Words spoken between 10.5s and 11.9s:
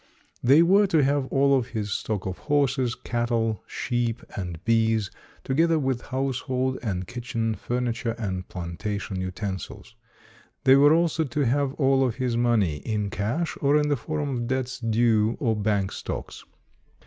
They were also to have